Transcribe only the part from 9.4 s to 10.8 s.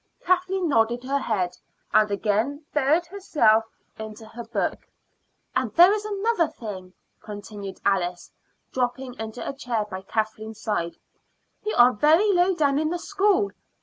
a chair by Kathleen's